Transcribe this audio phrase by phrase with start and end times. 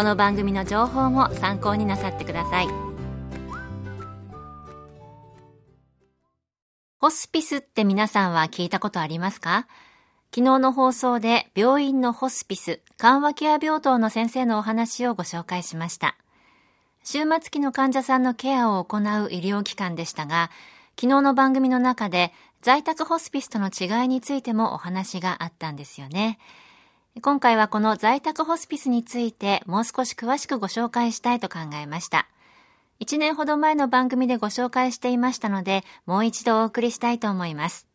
[0.00, 2.68] この番組の情報も参考になさってください。
[6.98, 9.66] ホスピスって皆さんは聞いたことありますか？
[10.34, 16.16] 昨日の放送で病院のホスピス緩和ケア病棟の先生のお話をご紹介しました。
[17.04, 20.50] 終末期の患者さんのケアを行う医療機関でしたが
[20.98, 26.38] 昨日の番組の中で在宅ホスピスとの違いについてもお話があったんですよね。
[27.20, 32.28] 今回はこの在宅ホスピスについてもう少し詳しくご紹介したいと考えました。
[33.00, 37.88] 1年ほど前の番組でご紹介していましたので、もう一度お送りしたいと思います。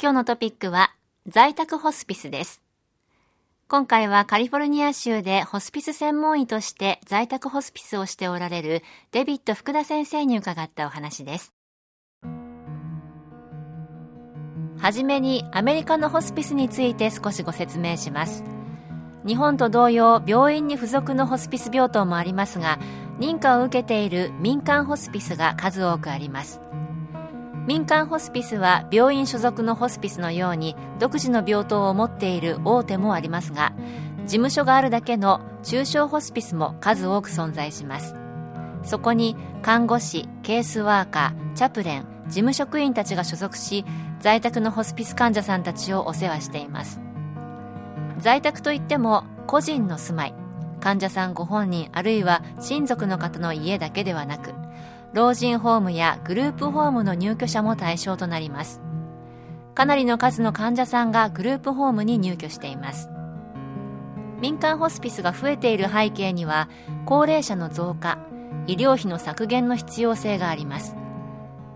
[0.00, 0.94] 今日のトピックは
[1.26, 2.62] 在宅ホスピスです。
[3.68, 8.82] 今回はカリフォルニア州でホスピス専門医として在宅ホスピスをしておられる
[9.12, 11.57] デビッド福田先生に伺ったお話です。
[14.80, 18.44] はじめにアメリカのホスピスについて少しご説明します。
[19.26, 22.78] 日本と同様病院に付属のホスピス病棟もありますが
[23.18, 26.60] 認可を受けている民間ホスピスが数多くあります。
[27.66, 33.74] 民間ホスピスは病院所属のホスピスのように独自の病棟を持っている大手もありますが
[34.24, 38.14] 事務所があるだけの中小ホスピスも数多く存在します。
[38.84, 43.84] そこに看護師ケースワーカーチャプレン事務職員たちが所属し
[44.20, 47.00] 在宅のホスピス患者さんたちをお世話しています。
[48.18, 50.34] 在宅といっても個人の住まい
[50.80, 54.54] 患者さんご本人あるいは親族の方の家だけではなく
[55.12, 58.80] 老人ホームやグループホームの入居者も対象となります。
[59.74, 63.08] かなりの数の患者さんがグループホームに入居しています。
[64.40, 66.68] 民間ホスピスが増えている背景には
[67.06, 68.18] 高齢者の増加
[68.66, 70.97] 医療費の削減の必要性があります。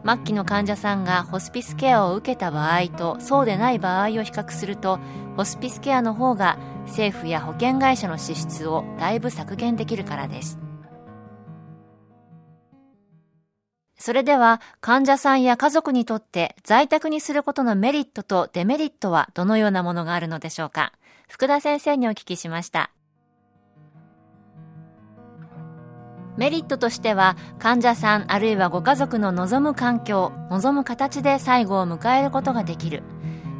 [0.04, 4.98] 末期の患者さんがホスピスケアを受けた場合とそうでない場合を比較すると
[5.36, 10.58] ホスピスケアの方が政府や保険会社の支出をだいぶ削減できるからです。
[13.96, 20.92] それでは患者さんや家族にとって在宅にすることのメリットとデメリットはどのようなものがあるのでしょうか。
[21.28, 22.90] 福田先生にお聞きしました。
[26.42, 33.04] メリットとしては患者さんあるいはご家族の望む環境望む形で最後を迎えることができる。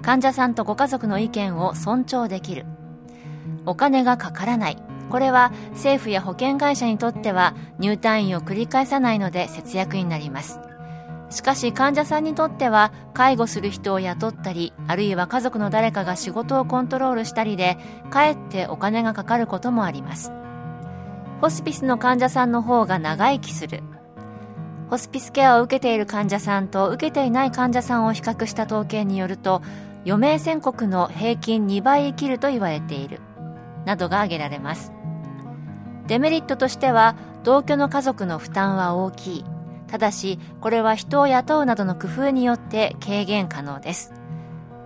[0.03, 2.67] 患者さんとご家族の意見を尊重できる。
[3.67, 4.79] お金がかからない。
[5.11, 10.59] これは政府や保険会社にとっては入退院を繰り返さないので節約になります。
[11.31, 17.79] しかし患者さんにとっては介護する人を雇ったりあるいは家族の誰かが仕事をコントロールしたりで
[18.11, 20.33] かえってお金がかかることもあります。
[21.43, 23.83] ホスピスの患者さんの方が長生きする。
[24.89, 29.61] ホスピスケアを受けている患者さんと受けていない患者さんを比較した統計によると
[30.07, 33.21] 余命宣告の平均2倍生きると言われている。
[33.85, 34.93] などが挙げられます。
[36.07, 39.45] デメリットとしては同居の家族の負担は大きい。
[39.89, 44.15] ただしこれは人を雇うなどの工夫によって軽減可能です。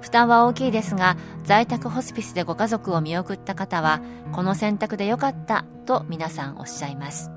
[0.00, 4.00] 負担は大きいですが在宅ホスピスでご家族を見送った方は
[4.32, 7.31] この選択でよかったと皆さんおっしゃいます。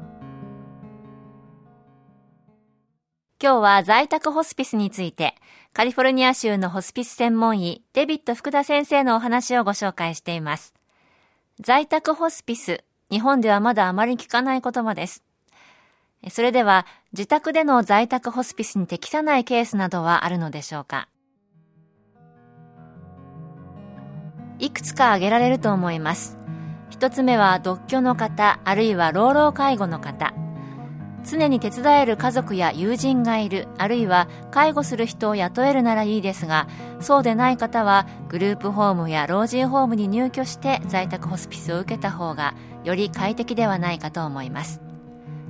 [3.41, 5.33] 今日は在宅ホスピスについて
[5.71, 10.73] カリフォルニア州のホスピス専門医デビッド福田先生のお話をご紹介しています。
[11.62, 15.23] 在宅ホスピス日本ではまだあまり聞かない言葉です。
[16.29, 21.07] それでは自宅での在宅ホスピスに適さないケースなどはあるのでしょうか？
[24.59, 26.38] いくつか挙げられると思います。
[26.89, 30.33] 一つ目は独居の方、あるいは老老介護の方。
[31.23, 36.67] 常に手伝える家族や友人がいる、あるいは介護する人を雇えるならいいですが、
[37.00, 42.53] そうでない方はグループホームや老人ホームに入居して在宅ホスピスを受けた方が
[42.83, 44.81] より快適ではないかと思います。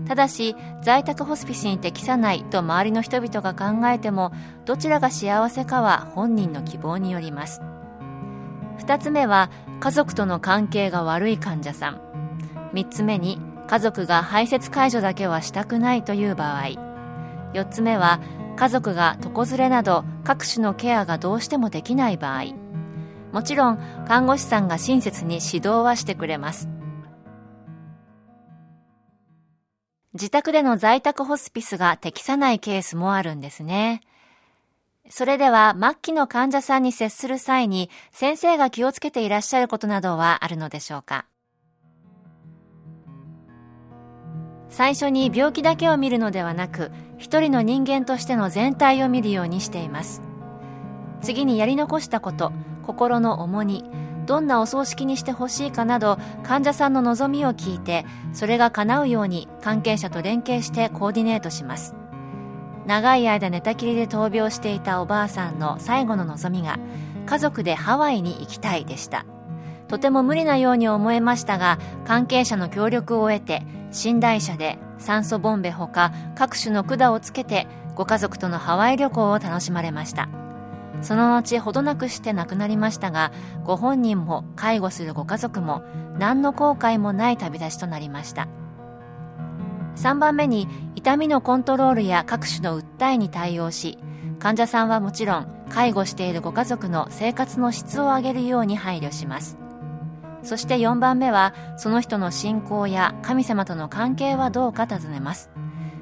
[0.07, 4.31] ただし在宅ホスピスに適さないと周りの人々が考えても
[4.65, 7.62] どちらが幸せかは本人の希望によります
[8.79, 9.49] 2つ目は
[9.79, 12.01] 家族との関係が悪い患者さん。
[12.73, 16.89] 3つ目に家族が排泄介助だけはしたくないという場合。
[17.53, 18.19] 4つ目は
[18.55, 22.55] 家族が床ずれなど各種のケアがどうしてもできない場合。
[23.31, 26.67] もちろん看護師さんが親切に指導はしてくれます。
[30.13, 34.01] 自宅での在宅ホスピスが適さないケースもあるんですね。
[35.07, 41.25] それでは末期の患者さんに接する際に先生が気をつけていらっしゃることなどはあるのでしょうか？
[44.69, 50.22] 最初に病気だけを見るのではなく一人の人間としての全体を見るようにしています。
[51.22, 52.51] 次にやり残したこと
[52.84, 53.84] 心の重荷
[54.25, 61.96] どんなお葬式にしてほしいかなど患者さんの望みを聞いてそれが叶うように関係者と連携してコーディネートします。
[62.89, 66.80] 長い間寝たきりで闘病していたおばあさんの最後の望みが
[67.27, 69.27] 家族でハワイに行きたいでした。
[69.88, 73.62] とても無理なように思えましたが関係者の協力を得て
[74.03, 80.27] 寝台車で酸素ボンベほか各種の管をつけてご家族とのハワイ旅行を楽しまれました。
[81.03, 83.31] その後ほどなくして亡くなりましたが
[83.65, 85.83] ご本人も介護するご家族も
[86.18, 88.49] 何の後悔もない旅立ちとなりました。
[90.00, 90.66] 3番目に
[90.96, 93.98] 痛みのコントロールや各種の訴えに対応し
[94.40, 99.57] 患者さんはもちろん介護しているご家族の生活の質を上げるように配慮します。
[100.42, 105.51] そして4番目はその人の信仰や神様との関係はどうか尋ねます。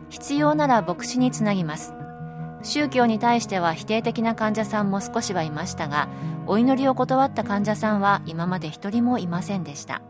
[0.09, 1.93] 必要なら牧師につなぎます。
[2.61, 6.07] 宗教に対しては否定的な患者さんも少しはいましたが
[6.47, 10.01] お祈りを断った患者さんは今まで一人もいませんでした。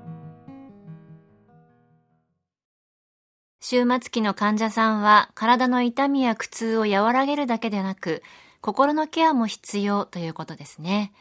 [3.70, 8.24] 終末期の患者さんは体の痛みや苦痛を和らげるだけでなく
[8.62, 11.12] 心のケアも必要ということですね。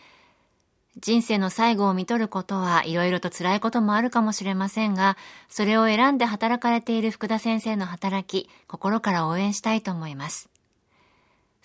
[0.97, 5.17] 人生の最後を見とることはいろいろと辛いこともあるかもしれませんが
[5.49, 10.49] それを選んで働かれている福田先生の働き心から応援したいと思います。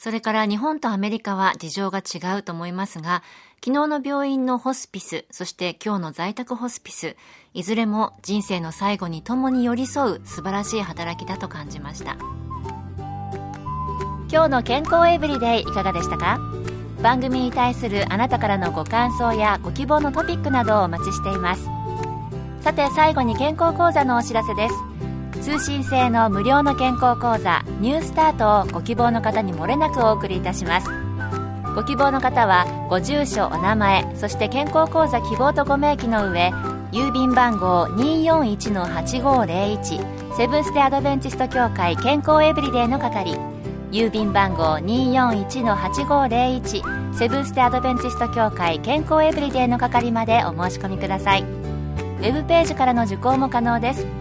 [0.03, 3.21] それから日本とアメリカは事情が違うと思いますが、
[3.63, 7.15] 昨日の病院のホスピス、そして今日の在宅ホスピス、
[7.53, 12.17] いずれも人生の最後に共に寄り添う素晴らしい働きだと感じました。
[14.31, 16.39] 今日の健康エブリデイいかがでしたか？
[17.03, 21.69] 番組に対するあなたからのご感想やご希望のトピックなどをお待ちしています。
[22.63, 24.73] さて最後に健康講座のお知らせです。
[25.41, 30.91] 通信制の無料の健康講座ニュースタートをご希望の方にもれなくお送りいたします。
[31.75, 36.51] ご希望の方はご住所お名前そして健康講座希望とご明記の上
[36.91, 43.35] 郵便番号241-8501セブンステ・アドベンチスト協会健康エブリデイの係。
[43.91, 51.41] 郵便番号241-8501セブンステ・アドベンチスト協会健康エブリデイの係までお申し込みください。
[51.41, 54.20] ウェブページからの受講も可能です。